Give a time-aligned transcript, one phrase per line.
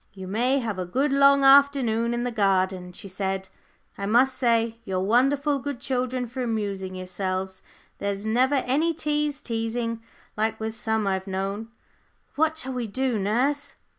[0.13, 3.49] "You may have a good long afternoon in the garden," she said.
[3.99, 7.61] "I must say you're wonderful good children for amusing yourselves.
[7.99, 10.01] There's never any tease teasing,
[10.35, 11.67] like with some I've known
[12.35, 13.75] 'What shall we do, nurse?'